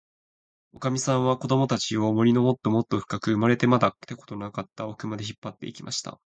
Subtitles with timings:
[0.73, 6.19] おかみさんは、こどもたちを、森のもっともっとふかく、生まれてまだ来たことのなかったおくまで、引っぱって行きました。